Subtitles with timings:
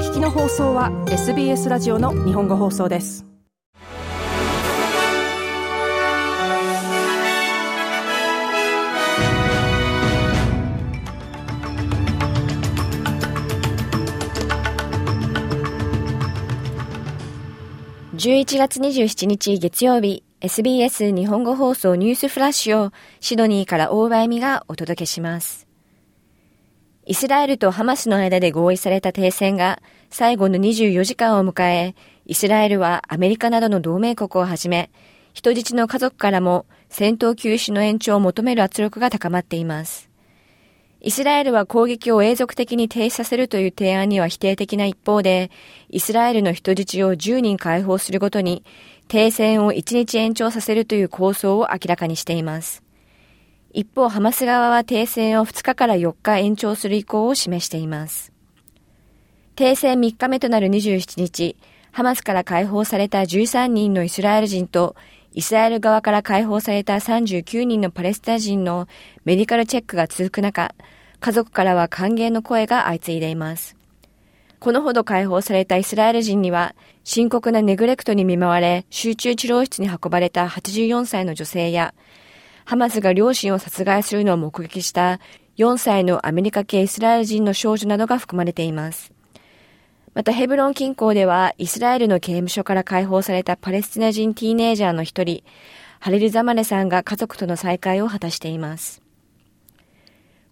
[0.00, 3.26] 聞きの放送は SBS ラジオの日本語放送です
[18.14, 25.69] 11月27日月曜日 SBS 日本語放送ニュースフラッシュをシドニーから大場恵美がお届けします。
[27.10, 34.92] イスラエルとハマスの間で合意された停戦が最後の24時間を迎え、イスラエルはアメリカなどの同盟国をはじめ、
[35.32, 40.08] 人質の家族からも戦闘休止の延長を求める圧力が高まっています。
[41.00, 45.50] イスラエルは攻撃を永続的に停止させるという提案には否定的な一方で、
[45.88, 48.62] イスラエルの人質を10人解放するごとに
[49.08, 52.84] 停戦を1日延長させるという構想を明らかにしています。
[53.72, 58.32] 一方、ハマス側は停戦を2日から4日延長する意向を示しています。
[59.54, 61.56] 停戦3日目となる27日、
[61.92, 64.96] ハマスから解放された13人のイスラエル人と、
[65.32, 68.88] イスラエル側から解放された39人のパレスチナ人の
[69.24, 70.74] メディカルチェックが続く中、
[71.20, 73.76] 家族からは歓迎の声が相次いでいます。
[74.58, 76.74] このほど解放されたイスラエル人には、
[77.04, 81.94] 深刻なネグレクトに見舞われ、集中治療室に運ばれた84歳の女性や、
[82.70, 85.18] ハマスが両親を殺害するのを目撃した
[85.56, 89.12] 4歳のアメリカ系イスラエル人の少女などが含まれています。
[90.14, 95.42] またヘブロン近郊ではイスラエルの刑務所から解放されたパレスチナ人ティーネイジャーの一人、
[95.98, 99.02] ハリル・ザマネさんが家族との再会を果たしています。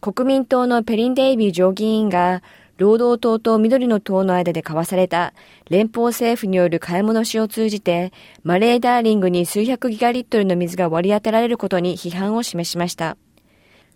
[0.01, 2.43] 国民党のペリン・デイビー上議員が
[2.79, 5.35] 労働党と緑の党の間で交わされた
[5.69, 8.13] 連邦政府による買い戻しを通じて
[8.45, 13.17] マレーダーリングに数百ギガリットルの水が割り当てられることに批判を示しました。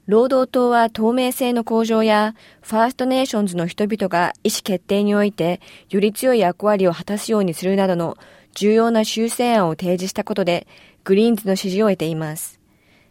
[0.08, 8.17] 労働党は透明性の向上やファーストネーションズの人々が意思決定においてより強い役割を果たすようにするなどの
[8.52, 10.67] 重要な修正案を提示したことで
[11.05, 12.58] グリーンズの支持を得ています。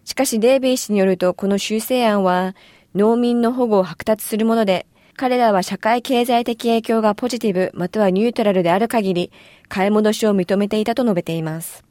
[0.03, 2.57] しかしデイビー氏によるとこの修正案は
[2.93, 4.85] 農民の保護を剥奪するもので
[5.17, 9.31] 彼らは社会経済的影響がポジティブまたはニュートラルである限り、
[9.67, 11.83] 買い戻しを認めていたと述べています。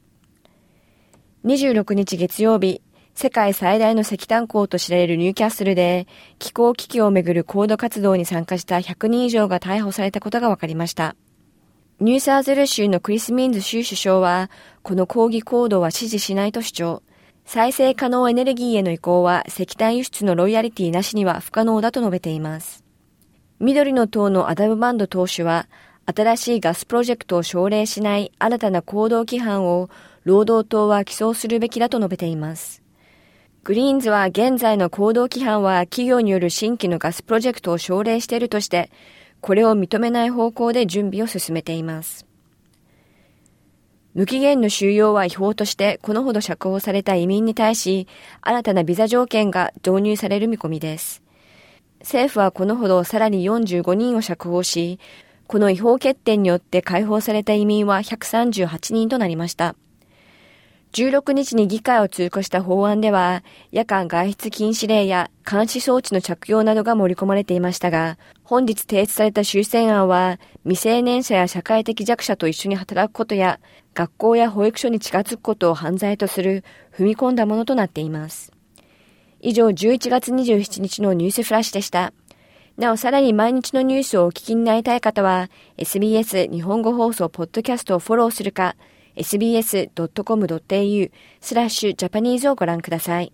[1.45, 2.81] 26日月曜日、
[3.15, 6.07] 世界最大の石炭港と知られるニューキャッスルで、
[6.39, 11.15] 気候危機をめぐる行動活動に参加した100人以上が逮捕されたことが分かりました。
[11.99, 14.49] ニューサーズル州のクリス・ミンズ州首相は、
[14.81, 17.03] この抗議行動は支持しないと主張。
[17.45, 22.83] 再生可能エネルギーへの移行は石炭輸出のロイヤリティなしには不可能だと述べています。
[23.61, 25.67] 緑の党のアダムバンド党首は、
[26.07, 29.91] 新しいガスプロジェクトを奨励しない新たな行動規範を
[30.23, 32.81] 労働党は起草するべきだと述べています。
[33.63, 38.89] グリーンズは現在の行動規範は企業による新規のガスプロジェクトを奨励しているとして、
[39.41, 42.25] これを認めない方向で準備を進めています。
[44.15, 48.07] 無期限の収容は違法としてこのほど釈放された移民に対し、
[48.41, 51.21] 新たなビザ条件が導入される見込みです。
[52.01, 54.99] 政府はこのほどさらに45人を釈放し、
[55.47, 59.75] この違法決定によって解放された移民は138人となりました。
[60.93, 73.59] 16日に議会を通過した法案では、夜間外出禁止令や監視装置の着用などが盛り込まれていましたが、本日提出された修正案は、未成年者や社会的弱者と一緒に働くことや、
[73.93, 78.51] 学校や保育所に近づくことを犯罪とする、踏み込んだものとなっています。
[79.41, 82.13] 以上11月27日のニュースフラッシュでした。
[82.77, 88.75] なお、さらに毎日のニュースをお聞きになりたい方は、SBS 日本語放送ポッドキャストをフォローするか、
[89.15, 93.33] sbs.com.au スラッシュジャパニーズをご覧ください。